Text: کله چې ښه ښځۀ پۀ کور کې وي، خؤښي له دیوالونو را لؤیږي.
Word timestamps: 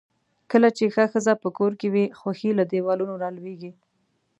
کله 0.51 0.69
چې 0.77 0.83
ښه 0.93 1.05
ښځۀ 1.11 1.33
پۀ 1.41 1.49
کور 1.57 1.71
کې 1.79 1.87
وي، 1.93 2.05
خؤښي 2.19 2.51
له 2.59 2.63
دیوالونو 2.71 3.15
را 3.23 3.29
لؤیږي. 3.37 3.71